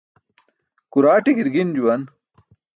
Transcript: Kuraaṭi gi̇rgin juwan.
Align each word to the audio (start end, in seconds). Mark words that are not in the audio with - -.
Kuraaṭi 0.91 1.31
gi̇rgin 1.37 1.69
juwan. 1.75 2.01